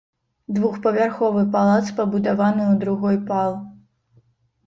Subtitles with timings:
[0.53, 3.51] Двухпавярховы палац пабудаваны ў другой пал.